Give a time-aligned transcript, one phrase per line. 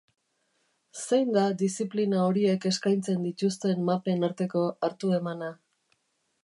[1.01, 5.57] Zein da diziplina horiek eskaintzen dituzten mapen arteko hartu-emana?